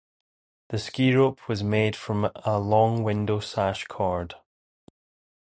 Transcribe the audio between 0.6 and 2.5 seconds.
The ski rope was made from